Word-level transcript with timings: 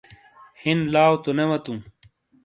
ہِین 0.61 0.79
لاؤ 0.93 1.13
تو 1.23 1.29
نے 1.37 1.43
وتو؟ 1.49 1.73